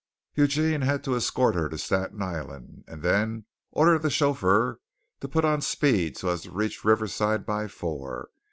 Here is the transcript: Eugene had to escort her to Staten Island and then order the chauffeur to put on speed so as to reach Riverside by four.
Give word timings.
Eugene 0.33 0.81
had 0.81 1.03
to 1.03 1.13
escort 1.15 1.53
her 1.53 1.69
to 1.69 1.77
Staten 1.77 2.23
Island 2.23 2.83
and 2.87 3.03
then 3.03 3.45
order 3.69 3.99
the 3.99 4.09
chauffeur 4.09 4.79
to 5.19 5.27
put 5.27 5.45
on 5.45 5.61
speed 5.61 6.17
so 6.17 6.29
as 6.29 6.41
to 6.41 6.49
reach 6.49 6.83
Riverside 6.83 7.45
by 7.45 7.67
four. 7.67 8.29